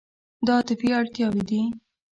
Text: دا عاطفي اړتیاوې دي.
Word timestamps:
دا 0.45 0.53
عاطفي 0.57 0.89
اړتیاوې 0.99 1.43
دي. 1.49 1.61